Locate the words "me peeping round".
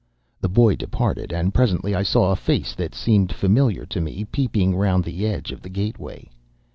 4.01-5.03